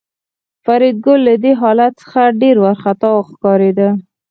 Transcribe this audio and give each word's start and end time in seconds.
فریدګل 0.63 1.19
له 1.27 1.35
دې 1.43 1.51
حالت 1.61 1.93
څخه 2.01 2.21
ډېر 2.41 2.55
وارخطا 2.63 3.11
ښکارېده 3.29 3.89